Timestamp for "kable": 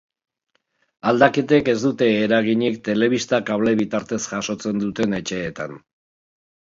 3.51-3.75